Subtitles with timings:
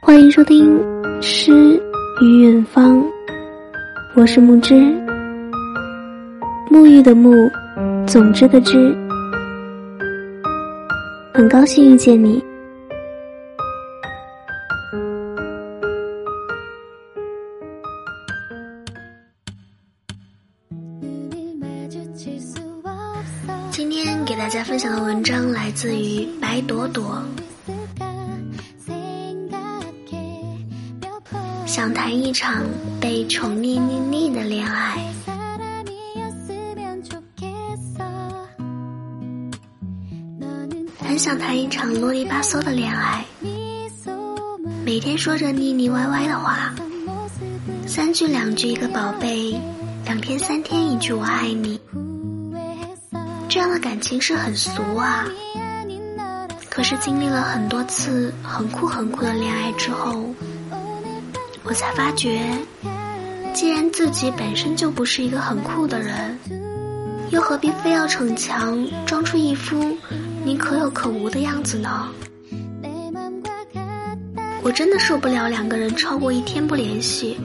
[0.00, 0.78] 欢迎收听
[1.22, 1.52] 《诗
[2.22, 2.96] 与远方》，
[4.14, 4.74] 我是木之，
[6.70, 7.50] 沐浴的沐，
[8.06, 8.96] 总之的之，
[11.34, 12.42] 很高兴遇见你。
[23.70, 27.22] 今天给大家分享的文章来自于白朵朵。
[31.68, 32.64] 想谈一场
[32.98, 34.96] 被宠溺腻腻的恋爱，
[40.98, 43.22] 很想谈一场啰里吧嗦的恋爱，
[44.82, 46.74] 每天说着腻腻歪歪的话，
[47.86, 49.54] 三句两句一个宝贝，
[50.06, 51.78] 两天三天一句我爱你，
[53.46, 55.26] 这样的感情是很俗啊。
[56.70, 60.24] 可是经历了很多次很酷很酷的恋爱之后。
[61.68, 62.40] 我才发觉，
[63.52, 66.38] 既然自己本身就不是一个很酷的人，
[67.28, 69.94] 又何必非要逞强，装出一副
[70.46, 72.08] 你可有可无的样子呢？
[74.62, 77.38] 我真的受不了两个人超过一天不联系，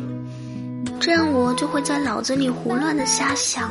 [1.02, 3.70] 这样我就会在脑子里胡乱的瞎想，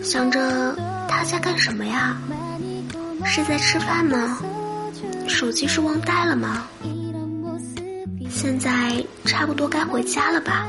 [0.00, 0.76] 想着
[1.08, 2.16] 他在干什么呀？
[3.24, 4.38] 是在吃饭吗？
[5.26, 6.68] 手机是忘带了吗？
[8.42, 8.92] 现在
[9.24, 10.66] 差不多该回家了吧？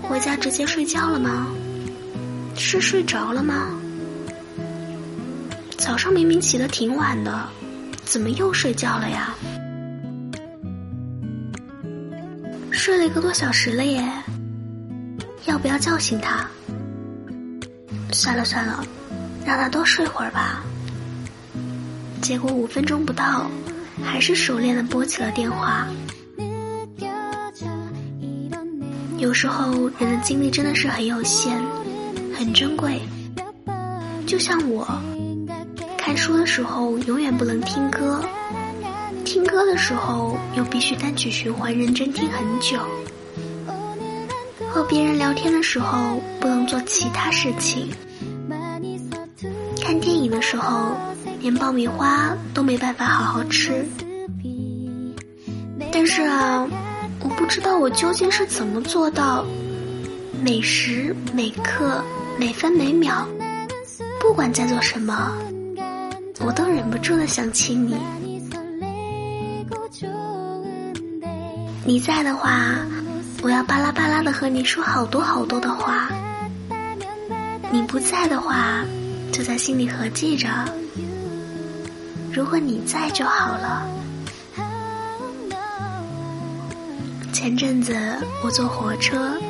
[0.00, 1.48] 回家直接睡觉了吗？
[2.54, 3.76] 是睡着了吗？
[5.76, 7.48] 早上明明起得挺晚的，
[8.04, 9.34] 怎么又睡觉了呀？
[12.70, 14.08] 睡了一个多小时了耶，
[15.46, 16.48] 要不要叫醒他？
[18.12, 18.86] 算了算了，
[19.44, 20.62] 让他多睡会儿吧。
[22.22, 23.50] 结果五分钟不到，
[24.04, 25.88] 还是熟练的拨起了电话。
[29.18, 31.58] 有时候人的精力真的是很有限，
[32.34, 33.00] 很珍贵。
[34.26, 34.86] 就像我，
[35.96, 38.22] 看书的时候永远不能听歌，
[39.24, 42.78] 听歌的时候又必须单曲循环认真听很久。
[44.68, 47.88] 和别人聊天的时候不能做其他事情，
[49.82, 50.94] 看电影的时候
[51.40, 53.82] 连爆米花都没办法好好吃。
[55.90, 56.68] 但是啊。
[57.36, 59.44] 不知道我究竟是怎么做到，
[60.42, 62.02] 每时每刻
[62.38, 63.26] 每分每秒，
[64.20, 65.32] 不管在做什么，
[66.40, 67.96] 我都忍不住的想起你。
[71.84, 72.74] 你在的话，
[73.42, 76.08] 我要巴拉巴拉的和你说好多好多的话；
[77.70, 78.84] 你不在的话，
[79.30, 80.48] 就在心里合计着。
[82.32, 83.86] 如果你在就好了。
[87.46, 87.94] 前阵子
[88.42, 89.40] 我坐火车，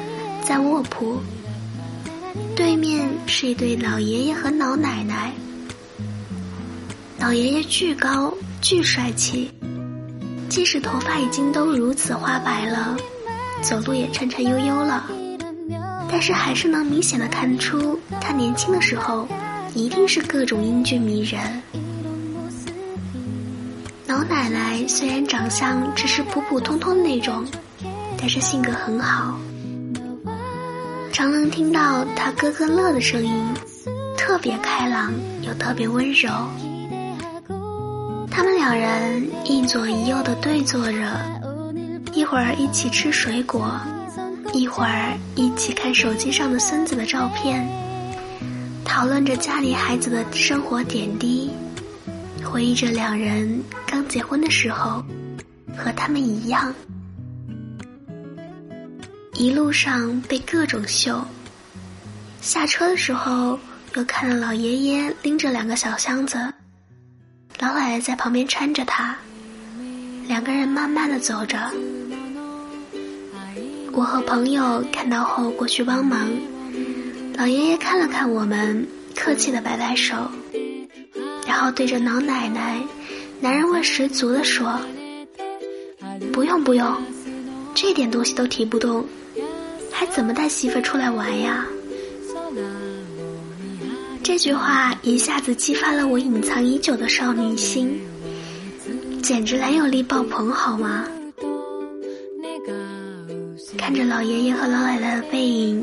[0.42, 1.18] 在卧铺，
[2.54, 5.32] 对面是一对老爷爷和老奶奶。
[7.18, 8.30] 老爷爷巨高
[8.60, 9.50] 巨帅气，
[10.50, 12.94] 即使头发已经都如此花白了，
[13.62, 15.10] 走路也颤颤悠悠了，
[16.10, 19.26] 但是还是能明显的看出他年轻的时候
[19.74, 21.62] 一定是各种英俊迷人。
[24.06, 27.42] 老奶奶虽然长相只是普普通通的那种。
[28.18, 29.38] 但是性格很好，
[31.12, 33.44] 常能听到他咯咯乐的声音，
[34.16, 35.12] 特别开朗
[35.42, 36.30] 又特别温柔。
[38.30, 41.00] 他们两人一左一右的对坐着，
[42.12, 43.70] 一会儿一起吃水果，
[44.52, 47.66] 一会儿一起看手机上的孙子的照片，
[48.84, 51.50] 讨论着家里孩子的生活点滴，
[52.44, 55.02] 回忆着两人刚结婚的时候，
[55.76, 56.74] 和他们一样。
[59.38, 61.22] 一路上被各种秀，
[62.40, 63.58] 下车的时候
[63.94, 66.38] 又看到老爷爷拎着两个小箱子，
[67.58, 69.14] 老奶奶在旁边搀着他，
[70.26, 71.70] 两个人慢慢的走着。
[73.92, 76.26] 我和朋友看到后过去帮忙，
[77.34, 80.16] 老爷爷看了看我们，客气的摆摆手，
[81.46, 82.80] 然后对着老奶奶，
[83.40, 84.80] 男人味十足的说
[86.32, 86.96] ：“不用不用，
[87.74, 89.06] 这点东西都提不动。”
[89.98, 91.66] 还怎么带媳妇出来玩呀？
[94.22, 97.98] 这句话一下子激发了我隐藏已久的少女心，
[99.22, 101.08] 简直男友力爆棚，好吗？
[103.78, 105.82] 看着老爷爷和老奶奶的背影，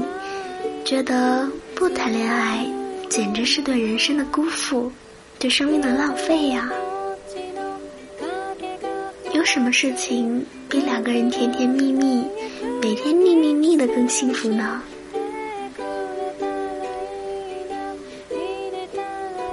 [0.86, 2.64] 觉得不谈恋爱
[3.10, 4.92] 简直是对人生的辜负，
[5.40, 6.70] 对生命的浪费呀！
[9.34, 12.24] 有什么事情比两个人甜甜蜜蜜、
[12.84, 14.82] 每天腻腻腻的更幸福呢？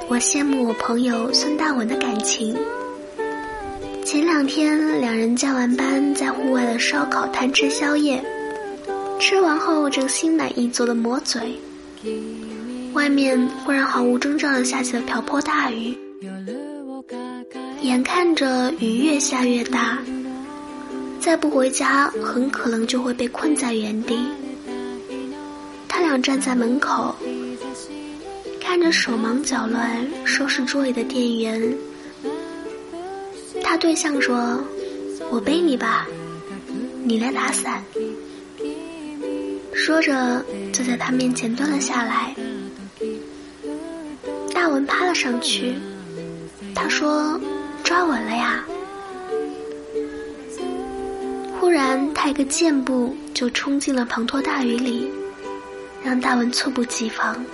[0.09, 2.59] 我羡慕我朋友孙大文的感情。
[4.05, 8.21] 前两天，两人加完班，在户外的烧烤摊吃宵夜，
[9.21, 11.41] 吃完后正心满意足的抹嘴，
[12.95, 15.97] 外面忽然毫无征兆的下起了瓢泼大雨。
[17.81, 19.99] 眼看着雨越下越大，
[21.21, 24.19] 再不回家，很可能就会被困在原地。
[25.87, 27.15] 他俩站在门口，
[28.61, 31.77] 看着手忙脚乱收拾桌椅的店员。
[33.63, 34.59] 他对象说
[35.31, 36.07] ：“我背你吧，
[37.05, 37.85] 你来打伞。”
[39.73, 42.35] 说着，就在他面前蹲了下来。
[44.55, 45.75] 大文趴了上去，
[46.75, 47.39] 他说。
[47.83, 48.65] 抓稳了呀！
[51.71, 55.09] 突然，他一个箭步就冲进了滂沱大雨里，
[56.03, 57.45] 让大文猝不及防。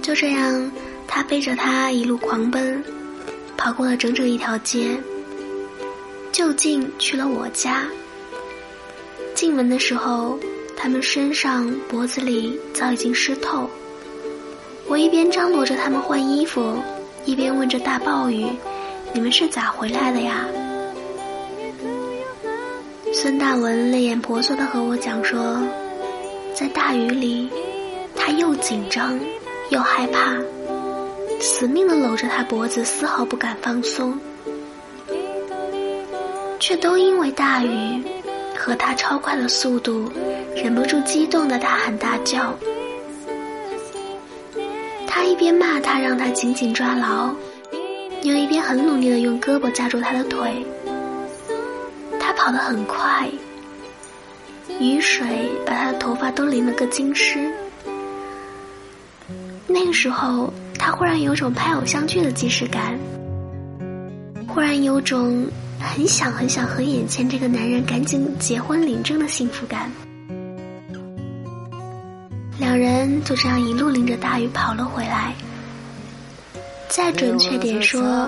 [0.00, 0.70] 就这样，
[1.08, 2.80] 他背着他一路狂奔，
[3.56, 4.96] 跑过了整整一条街，
[6.30, 7.84] 就近去了我家。
[9.34, 10.38] 进门的时候，
[10.76, 13.68] 他们身上、脖子里早已经湿透。
[14.86, 16.76] 我一边张罗着他们换衣服。
[17.24, 18.46] 一边问着大暴雨
[19.12, 20.46] ：“你们是咋回来的呀？”
[23.12, 25.58] 孙大文泪眼婆娑的和我讲说，
[26.54, 27.48] 在大雨里，
[28.14, 29.18] 他又紧张
[29.70, 30.36] 又害怕，
[31.40, 34.18] 死命的搂着他脖子，丝毫不敢放松，
[36.60, 38.02] 却都因为大雨
[38.56, 40.10] 和他超快的速度，
[40.54, 42.54] 忍不住激动的大喊大叫。
[45.06, 47.34] 他一边骂他，让他紧紧抓牢，
[48.22, 50.64] 又一边很努力的用胳膊夹住他的腿。
[52.48, 53.30] 跑得很快，
[54.80, 57.52] 雨水把他的头发都淋了个精湿。
[59.66, 62.98] 那个时候，他忽然有种拍偶像剧的即视感，
[64.46, 65.46] 忽然有种
[65.78, 69.92] 很想很想和眼前这个男人赶紧结婚领证的幸福感。
[72.58, 75.34] 两人就这样一路淋着大雨跑了回来。
[76.88, 78.26] 再准确点说，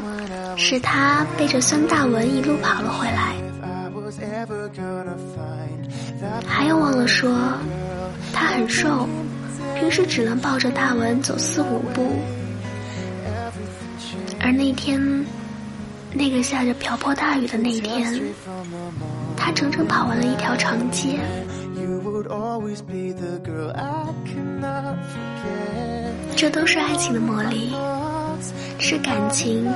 [0.59, 3.35] 是他背着孙大文一路跑了回来。
[6.47, 7.31] 还有忘了说，
[8.33, 9.09] 他很瘦，
[9.79, 12.07] 平时只能抱着大文走四五步。
[14.41, 15.01] 而那天，
[16.13, 18.21] 那个下着瓢泼大雨的那天，
[19.37, 21.19] 他整整跑完了一条长街。
[26.37, 27.75] 这都是爱情的魔力，
[28.79, 29.71] 是感情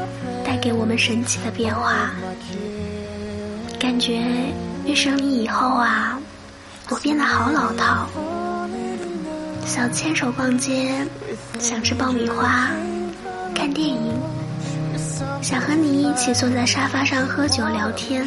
[0.44, 2.10] 带给我们神奇的变化。
[3.78, 4.22] 感觉
[4.86, 6.18] 遇上你以后啊，
[6.90, 8.08] 我变得好老套。
[9.66, 11.06] 想牵手逛街，
[11.58, 12.70] 想吃爆米花，
[13.54, 14.12] 看电影，
[15.42, 18.26] 想和你一起坐在沙发上喝酒聊天。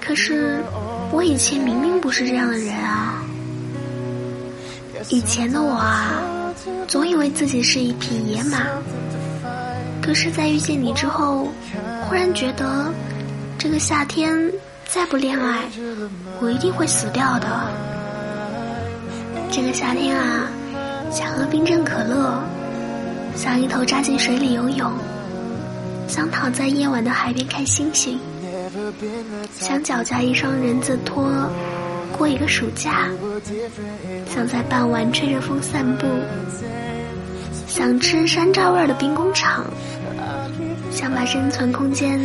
[0.00, 0.62] 可是。
[1.12, 3.22] 我以前明明不是这样的人啊！
[5.10, 6.20] 以前的我啊，
[6.88, 8.58] 总以为自己是一匹野马。
[10.02, 11.46] 可是，在遇见你之后，
[12.02, 12.92] 忽然觉得，
[13.56, 14.50] 这个夏天
[14.88, 15.64] 再不恋爱，
[16.40, 17.48] 我一定会死掉的。
[19.50, 20.48] 这个夏天啊，
[21.10, 22.42] 想喝冰镇可乐，
[23.36, 24.92] 想一头扎进水里游泳，
[26.08, 28.18] 想躺在夜晚的海边看星星。
[29.58, 31.28] 想脚架一双人字拖，
[32.16, 32.90] 过一个暑假；
[34.32, 36.06] 想在傍晚吹着风散步；
[37.66, 39.64] 想吃山楂味的冰工厂；
[40.90, 42.20] 想把生存空间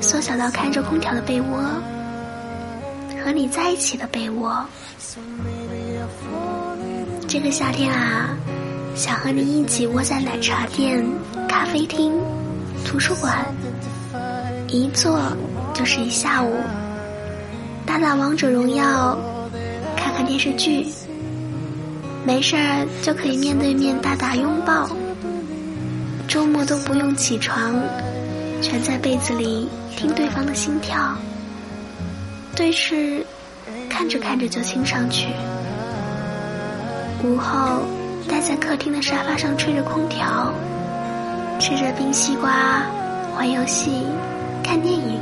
[0.00, 1.58] 缩小到开着空调的被窝，
[3.24, 4.64] 和你在一起的被窝。
[7.28, 8.36] 这个夏天啊，
[8.94, 11.04] 想和你一起窝在奶茶店、
[11.48, 12.12] 咖啡厅、
[12.84, 13.44] 图书馆，
[14.68, 15.20] 一坐。
[15.72, 16.52] 就是一下午，
[17.86, 19.16] 打打王者荣耀，
[19.96, 20.84] 看看电视剧，
[22.26, 24.90] 没事儿就可以面对面大打拥抱。
[26.30, 27.74] 周末都不用起床，
[28.62, 30.96] 蜷在被子里听对方的心跳，
[32.54, 33.26] 对视，
[33.88, 35.26] 看着看着就亲上去。
[37.24, 37.82] 午后
[38.28, 40.54] 待在客厅的沙发上吹着空调，
[41.58, 42.86] 吃着冰西瓜，
[43.36, 44.06] 玩游戏，
[44.62, 45.20] 看电影。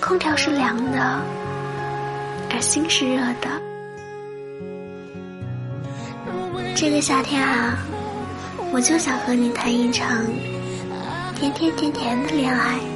[0.00, 1.20] 空调是凉的，
[2.50, 3.48] 而心是热的。
[6.74, 7.78] 这个夏天啊，
[8.74, 10.24] 我就想和你谈一场
[11.34, 12.91] 甜甜甜甜的恋爱。